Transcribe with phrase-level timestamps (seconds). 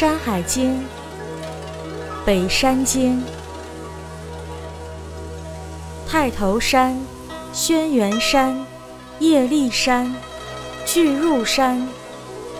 [0.00, 0.78] 山海经》
[2.24, 3.22] 北山经。
[6.08, 6.98] 太头山、
[7.52, 8.64] 轩辕山、
[9.18, 10.10] 叶立山、
[10.86, 11.86] 巨入山、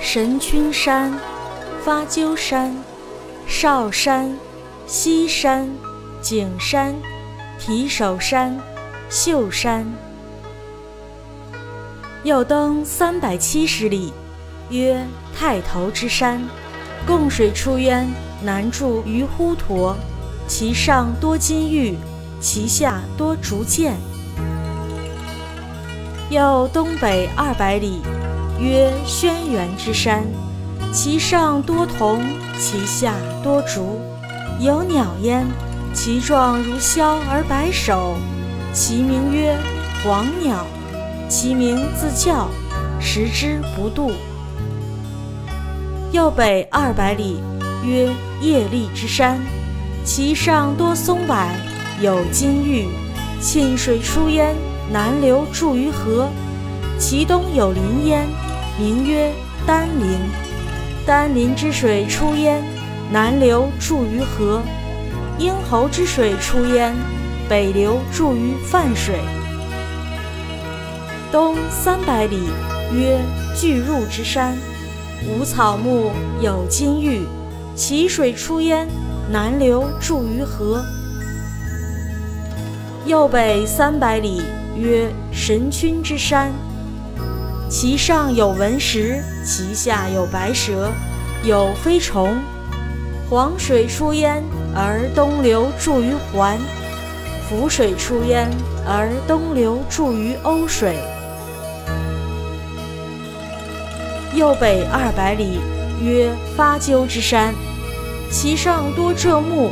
[0.03, 1.19] 神君山、
[1.83, 2.77] 发鸠山、
[3.47, 4.37] 少山、
[4.87, 5.66] 西山、
[6.20, 6.95] 景山、
[7.59, 8.55] 提首山、
[9.09, 9.91] 秀山。
[12.23, 14.12] 又登三百七十里，
[14.69, 15.02] 曰
[15.34, 16.38] 太头之山，
[17.07, 18.09] 贡水出渊，
[18.43, 19.95] 南注于滹沱，
[20.47, 21.97] 其上多金玉，
[22.41, 23.95] 其下多竹箭。
[26.31, 28.01] 又东北二百里，
[28.61, 30.25] 曰轩辕之山，
[30.93, 32.23] 其上多铜，
[32.59, 34.01] 其下多竹，
[34.61, 35.47] 有鸟焉，
[35.93, 38.15] 其状如枭而白首，
[38.73, 39.57] 其名曰
[40.05, 40.65] 黄鸟。
[41.29, 42.48] 其名自叫，
[42.98, 44.11] 食之不度。
[46.12, 47.41] 右北二百里，
[47.84, 48.08] 曰
[48.41, 49.41] 叶立之山，
[50.05, 51.36] 其上多松柏，
[52.00, 52.89] 有金玉，
[53.41, 54.56] 沁水出焉，
[54.91, 56.28] 南流注于河。
[56.98, 58.27] 其东有林焉，
[58.77, 59.33] 名曰
[59.64, 60.19] 丹林。
[61.06, 62.61] 丹林之水出焉，
[63.12, 64.61] 南流注于河。
[65.39, 66.92] 鹰侯之水出焉，
[67.48, 69.14] 北流注于泛水。
[71.30, 72.48] 东三百里，
[72.92, 73.17] 曰
[73.56, 74.58] 巨入之山，
[75.29, 77.27] 无草木，有金玉，
[77.75, 78.89] 其水出焉，
[79.31, 80.83] 南流注于河。
[83.05, 84.43] 右北三百里，
[84.77, 86.51] 曰神君之山，
[87.69, 90.91] 其上有文石，其下有白蛇，
[91.45, 92.39] 有飞虫。
[93.29, 94.43] 黄水出焉，
[94.75, 96.57] 而东流注于环；
[97.48, 98.51] 浮水出焉，
[98.87, 100.98] 而东流注于瓯水。
[104.34, 105.59] 右北二百里，
[106.00, 107.52] 曰发鸠之山，
[108.30, 109.70] 其上多柘木，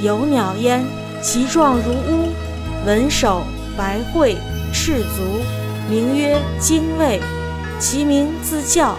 [0.00, 0.84] 有鸟焉，
[1.20, 2.28] 其状如乌，
[2.86, 3.42] 文首，
[3.76, 4.36] 白喙，
[4.72, 5.42] 赤足，
[5.90, 7.20] 名曰精卫。
[7.78, 8.96] 其名自叫，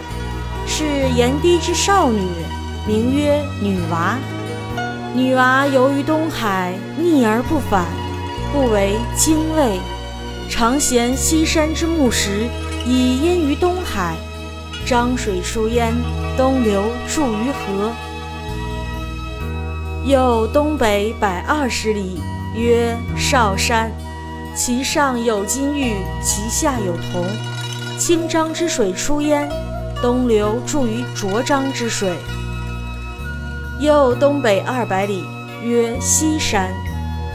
[0.68, 0.84] 是
[1.16, 2.22] 炎帝之少女，
[2.86, 4.18] 名曰女娃。
[5.16, 7.86] 女娃游于东海，逆而不返，
[8.54, 9.80] 故为精卫。
[10.50, 12.48] 常衔西山之木石，
[12.86, 14.16] 以阴于东海。
[14.88, 15.94] 漳水出焉，
[16.38, 16.82] 东流
[17.14, 17.92] 注于河。
[20.06, 22.22] 又东北百二十里，
[22.56, 23.92] 曰少山，
[24.56, 27.26] 其上有金玉，其下有铜。
[28.00, 29.50] 清漳之水出焉，
[30.02, 32.16] 东流注于浊漳之水。
[33.82, 35.26] 又东北二百里，
[35.62, 36.72] 曰西山，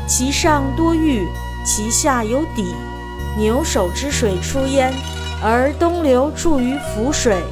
[0.08, 1.28] 其上多玉，
[1.66, 2.72] 其下有砥。
[3.36, 4.90] 牛首之水出焉。
[5.44, 7.42] 而东流注于涪水，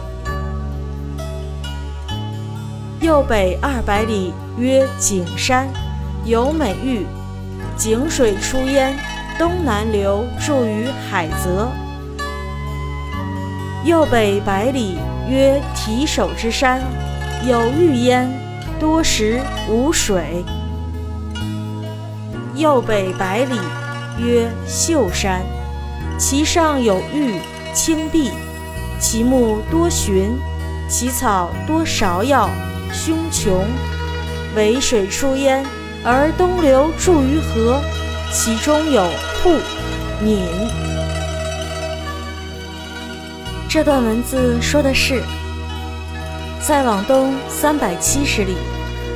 [3.00, 5.68] 右北二百里，曰景山，
[6.24, 7.04] 有美玉，
[7.76, 8.96] 景水出焉，
[9.36, 11.68] 东南流注于海泽。
[13.84, 14.96] 右北百里，
[15.28, 16.80] 曰提手之山，
[17.44, 18.30] 有玉焉，
[18.78, 20.44] 多石无水。
[22.54, 23.58] 右北百里，
[24.16, 25.42] 曰秀山，
[26.16, 27.40] 其上有玉。
[27.72, 28.30] 青碧，
[28.98, 30.38] 其木多寻，
[30.88, 32.50] 其草多芍药、
[32.92, 33.64] 凶琼。
[34.56, 35.64] 渭水出焉，
[36.04, 37.80] 而东流注于河，
[38.32, 39.08] 其中有
[39.40, 39.50] 瀑、
[40.20, 40.44] 闽。
[43.68, 45.22] 这段文字说的是，
[46.60, 48.56] 再往东三百七十里，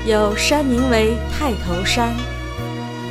[0.06, 2.14] 有山名为太头山，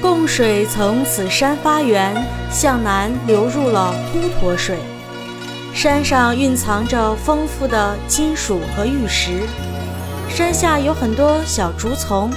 [0.02, 2.16] 贡水从此山发源，
[2.50, 4.78] 向南流入了滹沱水。
[5.74, 9.42] 山上蕴藏着丰富的金属和玉石，
[10.30, 12.32] 山下有很多小竹丛。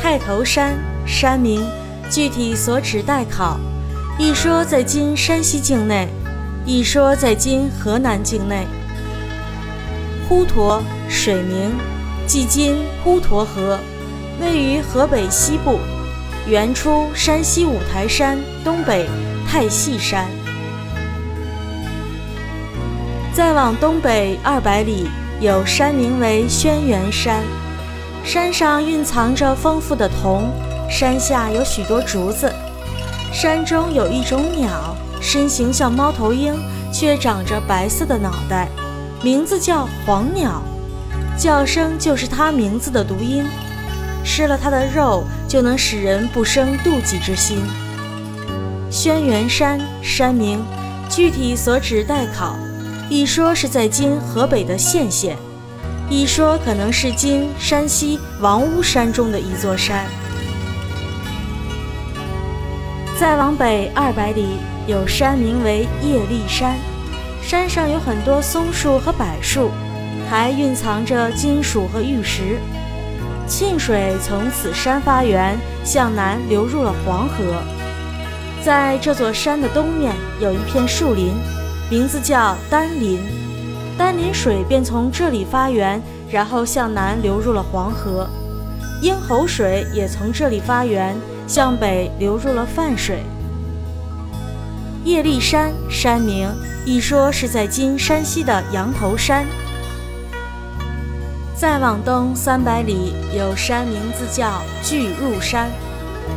[0.00, 0.74] 太头山
[1.06, 1.62] 山名，
[2.10, 3.60] 具体所指待考。
[4.18, 6.08] 一说在今山西境内，
[6.64, 8.66] 一说在今河南境内。
[10.28, 11.72] 滹沱水名，
[12.26, 13.78] 即今滹沱河，
[14.40, 15.78] 位于河北西部，
[16.48, 19.06] 原出山西五台山东北
[19.46, 20.26] 太细山。
[23.34, 25.08] 再往东北二百里，
[25.40, 27.42] 有山名为轩辕山，
[28.22, 30.48] 山上蕴藏着丰富的铜，
[30.88, 32.52] 山下有许多竹子。
[33.32, 36.54] 山中有一种鸟，身形像猫头鹰，
[36.92, 38.68] 却长着白色的脑袋，
[39.20, 40.62] 名字叫黄鸟，
[41.36, 43.44] 叫声就是它名字的读音。
[44.22, 47.58] 吃了它的肉，就能使人不生妒忌之心。
[48.92, 50.64] 轩辕山山名，
[51.10, 52.56] 具体所指待考。
[53.10, 55.36] 一说是在今河北的献县，
[56.08, 60.06] 一说可能是今山西王屋山中的一座山。
[63.20, 64.56] 再往北二百里，
[64.86, 66.76] 有山名为叶立山，
[67.42, 69.70] 山上有很多松树和柏树，
[70.30, 72.58] 还蕴藏着金属和玉石。
[73.46, 77.62] 沁水从此山发源，向南流入了黄河。
[78.64, 81.34] 在这座山的东面有一片树林，
[81.90, 83.20] 名字叫丹林。
[83.96, 88.28] 丹林水便从这里发源，然后向南流入了黄河。
[89.02, 91.14] 咽喉水也从这里发源，
[91.46, 93.22] 向北流入了泛水。
[95.04, 96.48] 叶立山山名，
[96.86, 99.44] 一说是在今山西的羊头山。
[101.54, 105.68] 再往东三百里，有山名字叫巨鹿山，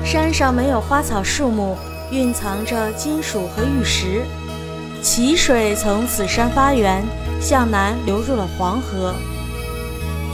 [0.04, 1.78] 山上没有花草树木，
[2.12, 4.24] 蕴藏着金属和玉石。
[5.10, 7.02] 淇水从此山发源，
[7.40, 9.16] 向南流入了黄河。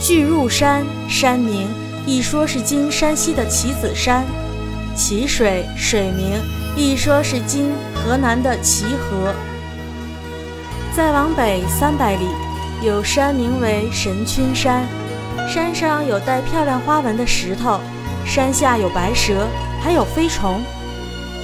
[0.00, 1.68] 巨入山山名，
[2.04, 4.24] 一说是今山西的棋子山。
[4.96, 6.42] 淇水水名，
[6.76, 9.32] 一说是今河南的齐河。
[10.92, 12.26] 再往北三百里。
[12.82, 14.84] 有山名为神君山，
[15.48, 17.78] 山上有带漂亮花纹的石头，
[18.26, 19.46] 山下有白蛇，
[19.80, 20.60] 还有飞虫。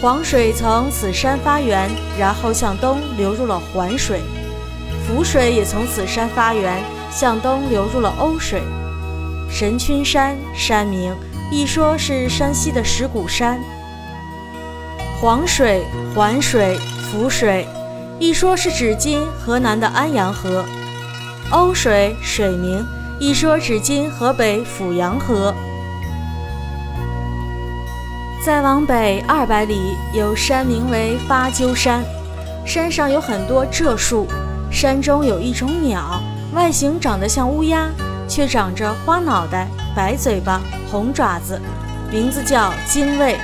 [0.00, 4.20] 黄水从此山发源，然后向东流入了环水；
[5.06, 8.62] 涪水也从此山发源，向东流入了瓯水。
[9.50, 11.14] 神君山山名，
[11.52, 13.60] 一说是山西的石鼓山。
[15.20, 16.78] 黄水、环水、
[17.12, 17.66] 浮水，
[18.18, 20.64] 一说是指今河南的安阳河。
[21.50, 22.82] 瓯水水名，
[23.18, 25.54] 一说指今河北阜阳河。
[28.42, 32.02] 再往北二百里，有山名为发鸠山，
[32.64, 34.26] 山上有很多柘树，
[34.70, 36.22] 山中有一种鸟，
[36.54, 37.88] 外形长得像乌鸦，
[38.26, 40.60] 却长着花脑袋、白嘴巴、
[40.90, 41.60] 红爪子，
[42.10, 43.38] 名字叫精卫。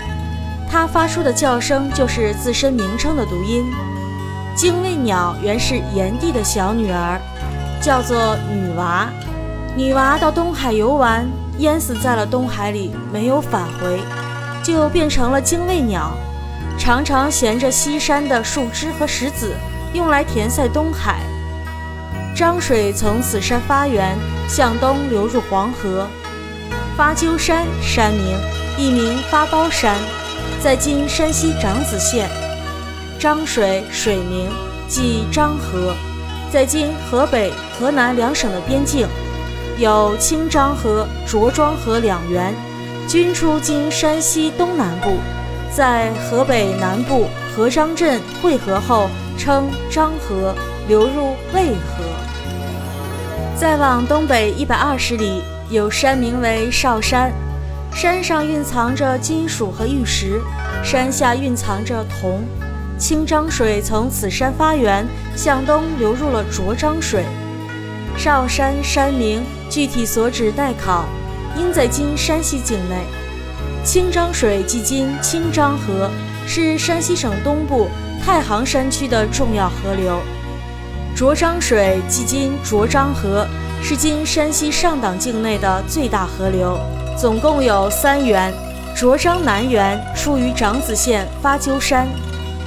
[0.71, 3.67] 它发出的叫声就是自身名称的读音。
[4.55, 7.21] 精卫鸟原是炎帝的小女儿。
[7.79, 9.07] 叫做女娃，
[9.77, 11.25] 女娃到东海游玩，
[11.59, 14.01] 淹死在了东海里，没有返回，
[14.75, 16.11] 就变成了精卫鸟，
[16.77, 19.55] 常常衔着西山的树枝和石子，
[19.93, 21.21] 用来填塞东海。
[22.35, 24.19] 漳水从此山发源，
[24.49, 26.09] 向东流入黄河。
[26.97, 28.37] 发鸠山山名，
[28.77, 29.97] 一名发包山，
[30.61, 32.29] 在今山西长子县。
[33.21, 34.49] 漳水水名，
[34.89, 35.95] 即漳河。
[36.53, 39.07] 在今河北、河南两省的边境，
[39.79, 42.55] 有清漳河、着庄河两源，
[43.09, 45.13] 均出今山西东南部，
[45.73, 49.09] 在河北南部河漳镇汇合后
[49.39, 50.53] 称漳河，
[50.89, 52.03] 流入渭河。
[53.57, 57.33] 再往东北一百二十里，有山名为少山，
[57.95, 60.41] 山上蕴藏着金属和玉石，
[60.83, 62.43] 山下蕴藏着铜。
[62.99, 65.07] 清漳水从此山发源，
[65.37, 67.25] 向东流入了浊漳水。
[68.17, 71.05] 少山山名具体所指待考，
[71.59, 72.97] 应在今山西境内。
[73.85, 76.11] 清漳水即今清漳河，
[76.47, 77.89] 是山西省东部
[78.25, 80.21] 太行山区的重要河流。
[81.15, 83.47] 浊漳水即今浊漳河，
[83.83, 86.79] 是今山西上党境内的最大河流，
[87.17, 88.53] 总共有三源。
[88.95, 92.09] 浊漳南源出于长子县发鸠山。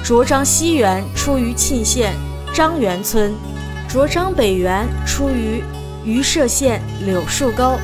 [0.02, 2.14] 卓漳西源出于沁县
[2.54, 3.34] 张园村，
[3.88, 5.62] 卓漳北源出于
[6.04, 7.78] 榆社县柳树沟。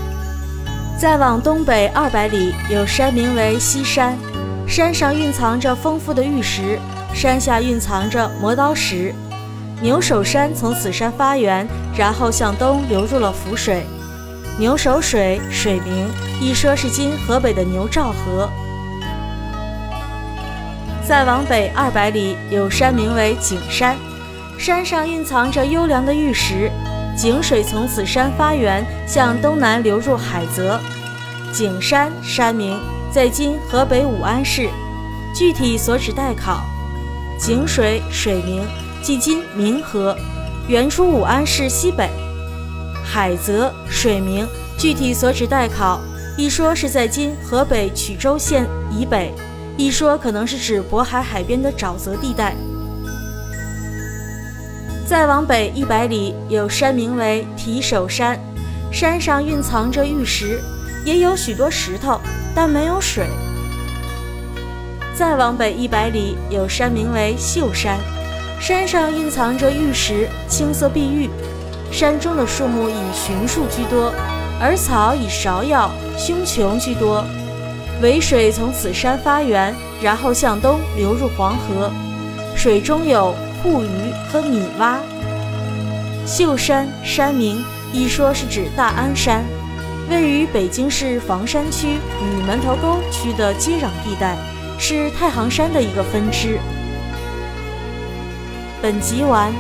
[0.99, 4.17] 再往东北二百里，有山名为西山，
[4.67, 6.79] 山上蕴藏着丰富的玉石，
[7.12, 9.15] 山下蕴藏着磨刀石。
[9.83, 13.85] 牛首山从此山发源，然后向东流入了涪水。
[14.59, 16.09] 牛首水水名，
[16.41, 18.49] 一说是今河北的牛赵河。
[21.07, 23.97] 再往北二百里，有山名为景山，
[24.57, 26.71] 山上蕴藏着优良的玉石，
[27.16, 30.78] 井水从此山发源，向东南流入海泽。
[31.50, 32.78] 景山山名
[33.11, 34.68] 在今河北武安市，
[35.35, 36.62] 具体所指待考。
[37.38, 38.62] 井水水名
[39.02, 40.14] 即今民河，
[40.68, 41.70] 源出武安市。
[41.70, 42.11] 西北。
[43.02, 44.46] 海泽水名
[44.76, 46.00] 具体所指待考，
[46.37, 49.32] 一说是在今河北曲周县以北。
[49.78, 52.54] 一说可能是指渤海海边的沼泽地带。
[55.07, 58.37] 再往北一百里，有山名为提手山，
[58.91, 60.61] 山上蕴藏着玉石，
[61.05, 62.21] 也有许多石头，
[62.57, 63.29] 但没有水。
[65.15, 68.01] 再往北一百里，有山名为秀山，
[68.61, 71.31] 山上蕴藏着玉石，青色碧玉。
[71.93, 74.13] 山中的树木以熊树居多，
[74.61, 77.25] 而草以芍药、胸琼居多。
[78.03, 79.73] 渭水从此山发源，
[80.03, 81.93] 然后向东流入黄河，
[82.57, 83.33] 水中有
[83.66, 85.00] 护鱼和米蛙。
[86.25, 89.44] 秀山山名，一说是指大安山，
[90.08, 91.88] 位于北京市房山区
[92.23, 94.37] 与门头沟区的接壤地带，
[94.78, 96.61] 是太行山的一个分支。
[98.80, 99.52] 本集完。